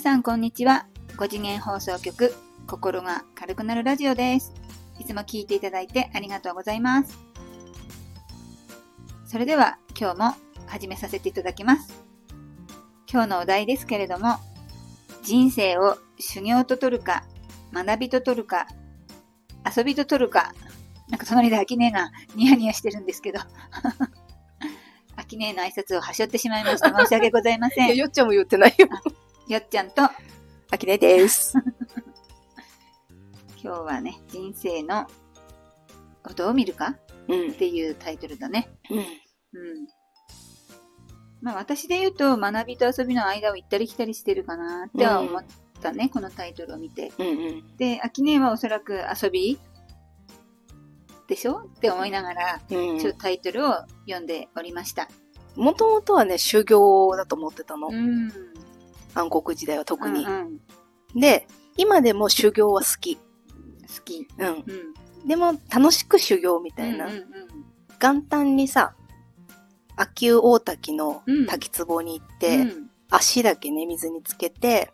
[0.00, 0.86] さんこんにちは。
[1.18, 2.34] 5次元放送局、
[2.66, 4.54] 心が軽くなるラジオです。
[4.98, 7.18] いつも聞いていただいてありがとうございます。
[9.26, 10.34] それでは今日も
[10.66, 12.02] 始めさせていただきます。
[13.12, 14.38] 今日のお題ですけれども、
[15.22, 17.24] 人生を修行と取るか、
[17.74, 18.68] 学びと取るか、
[19.76, 20.54] 遊びと取るか、
[21.10, 23.40] なんか隣でアキネがニヤニヤしてるんですけど、
[25.16, 26.88] アキネの挨拶をはしょってしまいました。
[26.88, 27.96] 申し訳ございませいや、ん。
[27.98, 28.88] よっちゃんも言ってないよ。
[29.50, 31.54] よっちゃんとあきねです。
[33.60, 35.08] 今日はね、人生の
[36.22, 36.96] ことを見るか？
[37.26, 37.54] うんっ。
[37.54, 38.70] ていうタイトルだね。
[38.88, 38.98] うん。
[38.98, 39.06] うん。
[41.42, 45.44] まあ私で言うと、学びと遊びの間を行ったり来たりしてるかなっては思っ
[45.82, 47.10] たね、このタイトルを見て。
[47.18, 47.76] うんうん。
[47.76, 49.58] で、秋音はおそらく遊び
[51.26, 51.62] でしょ？
[51.62, 53.72] って思いながら、うんちょっとタイトルを
[54.06, 55.08] 読んでおりました。
[55.56, 57.88] もともとはね、修行だと思ってたの。
[57.88, 58.32] うん。
[59.14, 60.32] 暗黒時代は特にうん。
[60.32, 60.60] うん
[61.14, 63.16] で、今でも修行は好き。
[63.16, 63.20] 好
[64.04, 64.28] き。
[64.38, 64.48] うん。
[64.48, 64.50] う
[65.24, 65.26] ん。
[65.26, 67.06] でも、楽しく修行みたいな。
[67.06, 67.24] うんうん
[68.02, 68.94] 元旦にさ、
[69.94, 74.90] 秋保大滝のうん滝壺に行っうんて、うん足だけね、水につけて、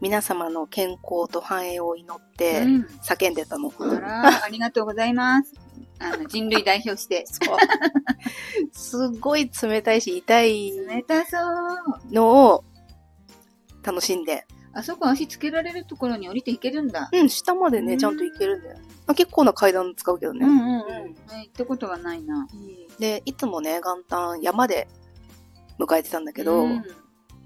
[0.00, 3.72] 皆様の健康と繁栄を祈って、うん叫んでたの。
[3.78, 5.54] あら、ありがとうございます。
[6.00, 7.24] あの、人類代表して。
[8.72, 12.12] すっごい冷たいし痛い冷たそう。
[12.12, 12.64] のを
[13.82, 14.46] 楽しんで。
[14.72, 17.08] あそこ足つけられるところに降りていけるんだ。
[17.12, 18.78] うん、下までね、ちゃんと行けるんだよ。
[19.06, 20.46] まあ、結構な階段使うけどね。
[20.46, 20.78] うんうんうん。
[20.78, 22.46] はい行ったことはないな。
[22.98, 24.86] で、いつもね、元旦山で
[25.78, 26.84] 迎えてたんだけど、うん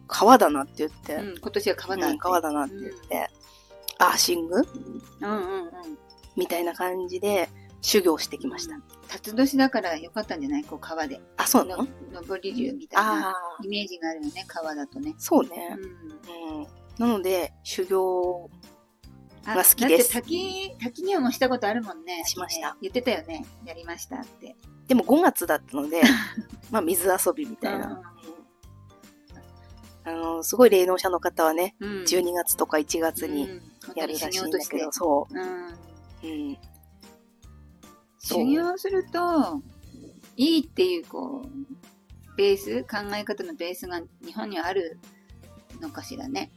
[0.06, 2.08] 川だなって言って、うん今年は川だ。
[2.08, 3.30] うん川だなって言って、
[3.98, 4.56] アーシング
[5.20, 5.70] うんうんうん。
[6.36, 7.48] みたいな感じで
[7.86, 8.76] 修行してきました。
[9.08, 10.64] 辰年だからよかったんじゃない？
[10.64, 11.20] こう川で。
[11.36, 11.84] あ、そうなの？
[12.12, 15.14] の上り竜みたいなイメージがあるよね、川だとね。
[15.18, 15.76] そうね。
[15.78, 16.58] うん。
[16.60, 16.66] うん。
[16.98, 18.50] なので、修行
[19.44, 22.24] あが好きですだって滝、滝にはもしたことあるもんね。
[22.24, 23.44] しましたね言ってたよね。
[23.66, 24.56] やりましたって。
[24.88, 26.00] でも5月だったので、
[26.72, 27.86] まあ水遊びみたいな。
[27.88, 28.14] うん
[30.06, 31.90] あの、すごい霊能者の方はね、うん。
[32.02, 33.62] 12月とか1月にうん
[33.96, 35.66] やるらしいんだけど、そうん。
[35.68, 35.78] う。
[36.22, 36.58] うん。
[38.24, 39.60] 修行すると、
[40.36, 44.98] いいっていう、こう、ベース、考え方のベースが日本にはある
[45.80, 46.50] のかしらね。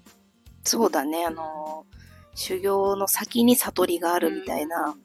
[0.63, 1.85] そうだね、あの、
[2.33, 4.95] 修行の先に悟りがあるみたいな、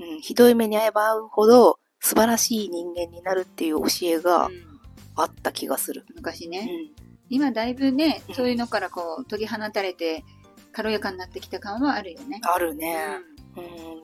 [0.00, 4.68] うん、ひどい目に遭えば遭うほど素晴らしい人間になるっていう教えがうん
[5.16, 6.06] あった気がする。
[6.10, 6.64] う昔ね。
[6.64, 6.68] ん。
[7.28, 10.24] 今だいぶねう、んそういうのからこう、研ぎ放たれて、
[10.72, 12.40] 軽やかになってきた感はあるよね。
[12.42, 13.18] あるね。
[13.37, 13.37] うん、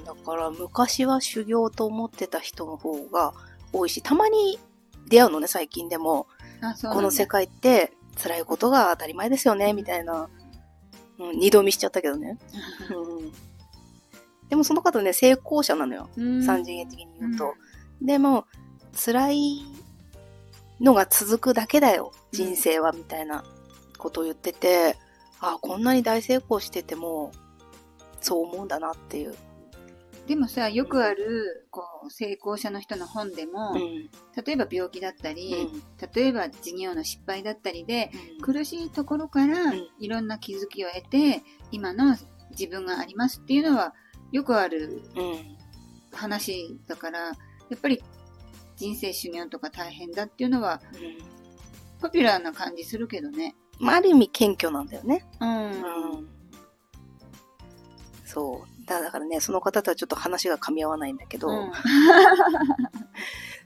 [0.04, 3.34] だから昔は修行と思ってた人の方が
[3.72, 4.58] 多いし、たまに
[5.08, 6.26] 出会うのね、最近でも。
[6.82, 10.28] この世界って辛いことが当たり前ですよね、みたいな。
[11.18, 12.38] うん、二度見しちゃったけどね。
[12.90, 13.32] うん。
[14.48, 16.08] でもその方ね、成功者なのよ。
[16.16, 17.54] うん三次元的に言うと。
[18.00, 18.46] でも、
[18.94, 19.62] 辛い
[20.80, 23.44] のが続くだけだよ、人生は、みたいな
[23.98, 24.96] ことを言ってて、
[25.40, 27.32] あこんなに大成功してても、
[28.24, 29.34] そう思うんだなっていう。
[30.26, 34.10] でもさ、よくある、こう、成功者の人の本でも、うん。
[34.42, 35.82] 例えば病気だったうり、ん。
[36.14, 42.16] 例えば事業の失敗だったりで、うん苦しいところからうんいろんな気づきを得て、今の
[42.52, 43.94] 自分がありますっていうのは
[44.32, 45.56] よくあるうん。
[46.12, 47.32] 話だから、や
[47.76, 48.02] っぱり
[48.76, 50.80] 人生修行とか大変だっていうのは
[52.00, 53.54] ポピュラーな感じするけどね。
[53.78, 55.26] まあ、ある意味謙虚なんだよね。
[55.40, 56.28] うん。
[58.40, 58.58] うん。
[58.58, 58.86] そう。
[58.86, 61.72] だだからね、その方とはちょっと話が噛み合わないんだけど、うん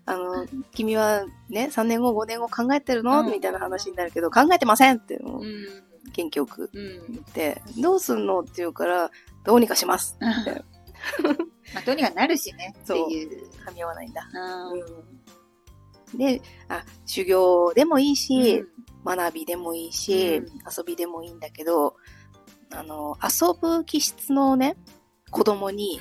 [0.07, 5.67] あの、君はね、3年後、5年後考えてるの、うんみたいな話になるけど、考えてませんって、もううん。
[6.13, 9.11] 元気よくうん言って、どうすんのって言うから、
[9.45, 10.65] どうにかしますって。
[11.75, 13.51] まあ、どうにかなるしねっていう。
[13.67, 14.27] 噛み合わないんだ。
[14.73, 15.19] うん
[16.17, 18.69] で、あ、修行でもいいし、うん
[19.05, 21.97] 学びでもいいし、うん遊びでもいいんだけど、
[22.71, 24.77] あの、遊ぶ気質のね、
[25.31, 26.01] 子供に、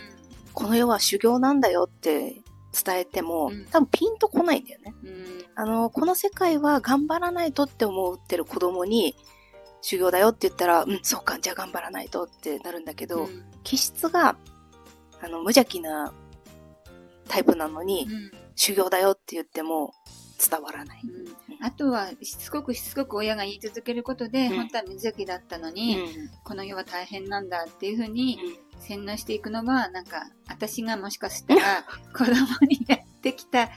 [0.54, 2.42] この世は修行なんだよって
[2.84, 3.66] 伝えても、うん。
[3.68, 4.94] 多分ピンとこないんだよね。
[5.04, 5.46] うん。
[5.56, 9.16] あの、この世界は頑張らないとって思ってる子供に、
[9.82, 13.46] 修行だよって言ったら、うん、そうか、じゃあ頑張らないとってなるんだけど、うん。
[13.64, 14.38] 気質が、
[15.22, 16.14] あの、無邪気な
[17.28, 18.32] タイプなのに、うん。
[18.56, 19.94] 修行だよって言っても
[20.50, 21.02] 伝わらない。
[21.04, 26.30] うんあとは、しつこくしつこく親が言い続けることで、うん本当は無邪気だったのうに、ん。
[26.44, 28.40] この世は大変なんだっていうふうに
[28.80, 31.84] 洗脳していくのは、なんか、私がもしかしたら
[32.14, 32.34] 子供
[32.68, 33.70] にやってきた、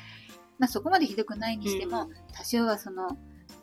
[0.59, 3.19] まあそこまでひどくないにしても、うん多少はその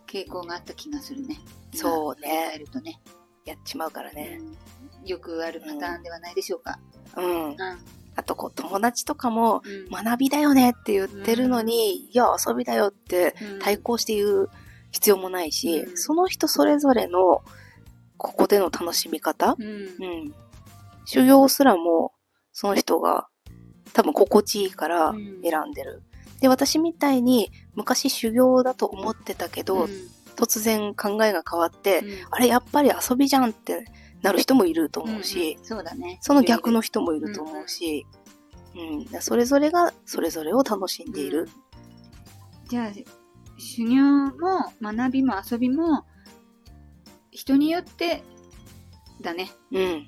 [0.06, 1.40] 傾向があった気がするね。
[1.74, 3.02] そうねえるとね。
[3.46, 4.40] やっちまうからね。
[4.42, 4.58] うん
[5.08, 6.80] よくあるパターンではないでしょうか。
[7.16, 7.50] うん。
[7.52, 7.58] うん。
[8.38, 10.06] こう、友達とかも、うん。
[10.06, 13.60] 学びだよねって言ってるのに、いや、遊びだよってうん。
[13.60, 14.50] 対抗して言う
[14.92, 15.98] 必要もないし、うん。
[15.98, 17.42] その人それぞれの、
[18.18, 19.66] ここでの楽しみ方、うん。
[19.66, 20.34] うん。
[21.06, 22.13] 修行すらも、
[22.54, 23.28] その人が、
[23.94, 25.42] 多分心地いいからうん。
[25.44, 26.04] 選んでる。
[26.39, 29.89] で、私みたいに、昔修行だと思ってたけど、うん。
[30.36, 32.07] 突然考えが変わって、うん。
[32.30, 33.86] あれ、やっぱり遊びじゃんって
[34.22, 35.66] なる人もいると思うし、うん。
[35.66, 36.19] そうだね。
[36.22, 38.06] その逆の人もいると思うし、
[38.77, 41.50] うん、それぞれがそれぞれを楽しんでいる。
[42.69, 42.91] じゃあ、
[43.57, 46.06] 修行も学びも遊びも、
[47.31, 48.24] 人によって
[49.21, 49.51] だね。
[49.71, 50.07] うん。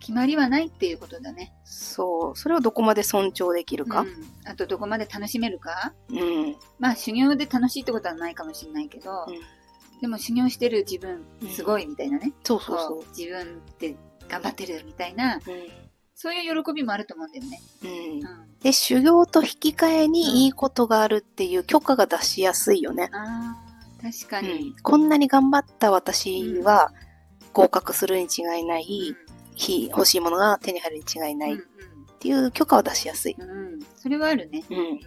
[0.00, 1.54] 決まりはないっていうことだね。
[1.64, 2.36] そう。
[2.36, 4.04] それをどこまで尊重できるかう。
[4.06, 4.08] ん
[4.44, 5.94] あと、どこまで楽しめるか。
[6.10, 6.56] うん。
[6.80, 9.34] まあ、修行で楽しいってことはないかもしれないけど、うん
[10.02, 12.32] でも修行してる自分、すごいみたいなね。
[12.42, 13.94] そうそうそこう自分って
[14.28, 15.40] 頑張ってるみたいな、う。
[16.22, 17.60] そういう喜びもあると思うんだよね。
[17.82, 17.90] うん。
[17.90, 18.18] ううん。
[18.20, 18.24] ん。
[18.60, 23.10] で、修行と引き換えにいいことがあるっていう許可が出しやすいよね。
[23.12, 23.56] あ
[24.00, 24.74] あ、確かうにん。。
[24.84, 26.92] こんなに頑張った私は
[27.52, 29.16] 合格するに違いない、
[29.56, 31.38] ひ欲しいものが手に入るに違いうん。
[31.40, 31.62] ないっうん
[32.20, 33.34] ていう許可を出しやすい。
[33.36, 33.50] うん。
[33.50, 33.78] うん。
[33.96, 34.62] それはあるね。
[34.70, 35.00] うん。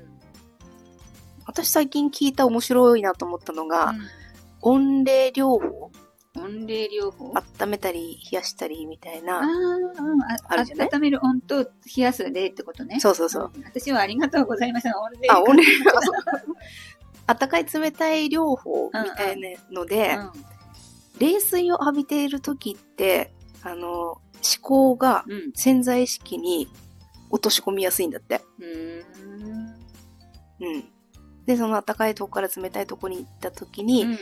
[1.45, 3.99] 私最近聞いた面白いなと思ったのが、うん
[4.67, 5.91] 温冷療法
[6.45, 9.39] 温冷療法温めたり冷やしたりみたいあな。
[9.39, 10.21] あ、うん。
[10.21, 10.89] ああるじゃない？
[10.93, 12.99] 温める温と冷やす冷ってことね。
[12.99, 13.59] そうそうそう。
[13.59, 13.63] ん。
[13.63, 14.97] 私はありがとうございました。
[14.99, 15.29] 温冷。
[15.29, 15.63] あ、温冷。
[17.27, 17.91] あったかい冷。
[17.91, 20.31] たい療法みたいなので、うん。
[21.19, 21.39] 冷。
[21.39, 23.33] 水を浴びている時って、
[23.63, 24.21] あの、思
[24.61, 25.51] 考がうん。
[25.55, 26.67] 潜在意識に
[27.29, 28.41] 落とし込みやすいんだって。
[28.59, 29.75] うーん。
[30.61, 30.91] うん。
[31.45, 32.69] で、その暖かいとこから冷。
[32.69, 34.17] たいとこに行った時に、うん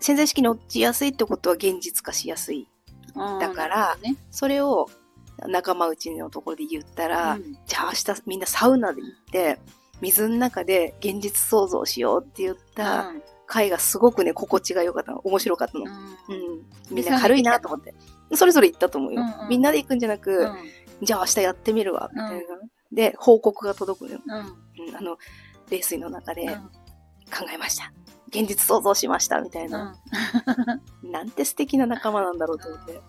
[0.00, 2.68] 潜在意識に落ちやすいってことは現実化しやすい。
[3.40, 4.88] だからねそれを
[5.46, 9.58] 仲間内のところで言ったら、うんじゃあ明日みんなサウナで行って、
[10.00, 13.12] 水の中で現実想像しようって言った
[13.46, 15.20] 回がすごくね、心地が良かったの。
[15.20, 15.84] 面白かったの。
[15.84, 16.94] うんうん。
[16.94, 17.94] みんな軽いなと思って。
[18.34, 19.22] それぞれ行ったと思うよ。
[19.22, 20.56] うんうんみんなで行くんじゃなく、うん
[21.00, 22.36] じゃあ明日やってみるわ、みたいな。
[22.36, 22.44] うん
[22.90, 24.20] で、報告が届くのよ。
[24.26, 25.18] うんうん、あの、
[25.70, 27.92] 冷水の中でうん考えました。
[28.28, 29.96] 現実想像しました、みたいな。
[31.02, 32.92] なんて素敵な仲間なんだろうと思って。
[32.94, 33.02] うん、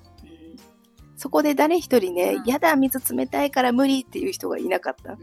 [1.18, 5.14] そこで誰一人ね、うんやだ、水冷たいから無理っていう人がいなかった。
[5.14, 5.20] うん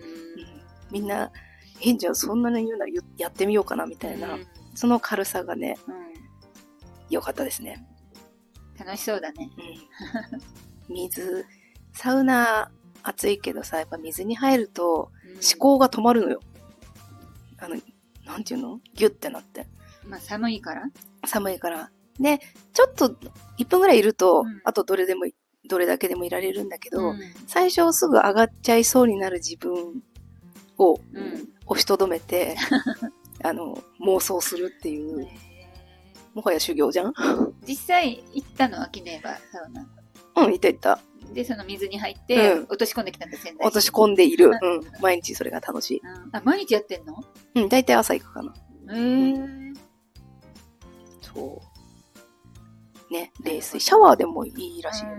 [0.90, 1.32] みんな、
[1.84, 4.34] え、じゃあそんなに言うならややってみようかな、みたいな。
[4.34, 6.06] うんその軽さがね、うん
[7.08, 7.86] 良かったですね。
[8.78, 9.50] 楽しそうだね。
[10.88, 11.46] うん、 水、
[11.92, 12.70] サウナ
[13.02, 16.40] 暑いけどさ、やっぱ水に入るとうん思考が止まるのよ。
[17.58, 17.76] あの、
[18.26, 18.80] なんていうの？
[18.94, 19.66] ギュッてなって。
[20.08, 20.84] まあ寒いから。
[21.26, 21.90] 寒いから。
[22.20, 22.38] で、
[22.72, 23.08] ちょっと
[23.58, 25.34] 1分ぐらいいると、うんあとどれでもい、
[25.68, 30.02] どれだけでもいられるんだけど、うん最初すぐ上がっちゃいそうになる自分
[30.78, 32.56] をうん押しとどめて、
[33.42, 35.26] あの、妄想するっていう、
[36.34, 37.12] もはや修行じゃん？
[37.66, 39.86] 実際行ったのはキネーバサウナ。
[40.46, 41.00] うん、いたいた。
[41.32, 44.46] で、その水に入って、うん落とし込んできたんだ、仙台落とし込んでいる。
[44.46, 44.56] うん。
[45.00, 46.00] 毎日それが楽しい。
[46.02, 47.24] うんあ、毎日やってんの？
[47.56, 48.54] うん、大体朝行くかな。
[48.94, 49.34] へえ。
[51.36, 51.62] そ
[53.10, 53.12] う。
[53.12, 53.80] ね、冷水。
[53.80, 55.10] シャワーでもいいらしいよ。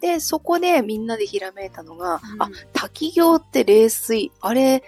[0.00, 4.82] で、そこでみんなでひらめいたのが、うんあ、滝行って冷水、あれ、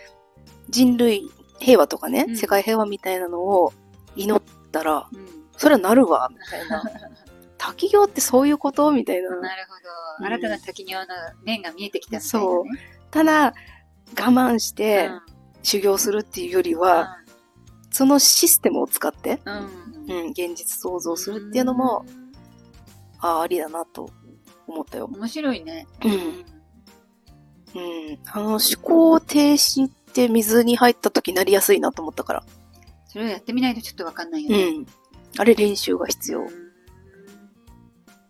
[0.68, 3.73] 人類平和とかね、うん世界平和みたいなのを
[4.16, 4.42] 祈っ
[4.73, 6.83] たら、うんそれはなるわ、みたいな。
[7.59, 8.92] 滝行ってそういうこと？
[8.92, 9.30] みたいな。
[9.40, 10.26] なるほうんど。
[10.37, 11.07] 新たな滝行の
[11.42, 12.71] 面が見えてきたみたいなそうね。
[13.11, 13.54] ただ、我
[14.12, 15.21] 慢してうん
[15.64, 17.16] 修行するっていうよりは、
[17.90, 19.88] そのシステムを使って、うん。
[20.08, 22.04] うん、現実想像するっていうのも、
[23.20, 24.10] ああ、ありだなと
[24.66, 25.20] 思ったようん。。
[25.20, 25.86] 面白いね。
[26.04, 26.12] うん。
[26.12, 26.16] う
[28.12, 28.18] ん。
[28.26, 32.44] あの、思考停止って水に入った時なりやすいなと思ったから。
[33.06, 34.70] それをやってみないとちょっとわかんないようね。
[34.78, 34.86] ん。
[35.38, 36.40] あれ練習が必要。
[36.40, 36.68] うん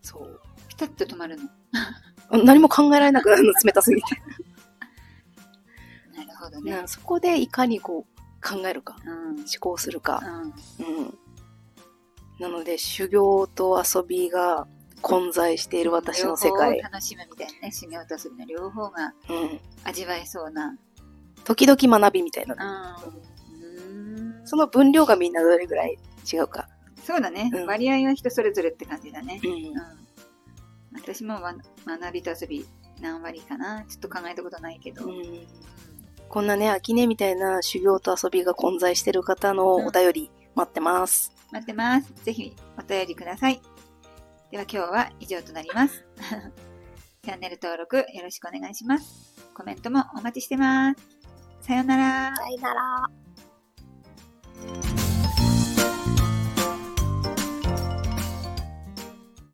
[0.09, 0.41] そう。
[0.69, 1.43] ピタッと止まるの。
[2.45, 4.17] 何も考えられなくなるの、冷たすぎて。
[6.17, 6.73] なるほどね。
[6.73, 9.29] なそこでいかにこう考えるか、うん。
[9.37, 10.23] 思考するか。
[10.81, 10.87] うん。
[10.97, 11.19] うん。
[12.39, 14.67] なので、修行と遊びが
[15.03, 16.83] 混在している私の世両界方。
[16.83, 17.73] 楽しむみたいなね。
[17.73, 19.61] 修行と遊びの両方がうん。
[19.85, 20.77] 味わえそうな。
[21.45, 24.45] 時々学びみたいなう。
[24.45, 24.47] ん。
[24.47, 25.99] その分量がみんなどれぐらい
[26.31, 26.69] 違うか。
[27.05, 27.61] そうだねう。
[27.61, 29.41] ん割合は人それぞれって感じだね。
[29.43, 29.75] うんうん。
[30.95, 31.55] 私もわ
[31.87, 32.67] 学びと遊び
[33.01, 33.85] 何割かな。
[33.85, 35.05] ちょっと考えたことないけど。
[35.05, 35.47] うん
[36.29, 41.33] こんなね、秋音みたいな修行と遊びが混在してる方のお便り、待ってます。
[41.53, 42.13] 待ってます。
[42.25, 43.63] ぜひお便りください。
[44.51, 46.05] では今日は以上となります。
[47.23, 49.37] チャンネル登録よろしくお願いします。
[49.55, 51.01] コメントもお待ちしてます。
[51.61, 52.37] さよなら。
[52.37, 53.09] さようなら。